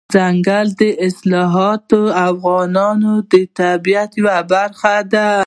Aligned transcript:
دځنګل 0.13 0.67
حاصلات 0.77 1.91
د 1.91 1.93
افغانستان 2.29 3.03
د 3.31 3.33
طبیعت 3.59 4.11
یوه 4.19 4.37
برخه 4.51 4.95
ده. 5.11 5.31